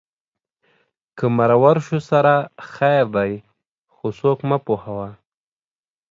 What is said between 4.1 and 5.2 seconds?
څوک مه پوهوه